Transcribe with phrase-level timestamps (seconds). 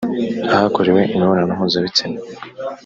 [0.55, 2.19] Ahakorewe imibonano mpuzabitsina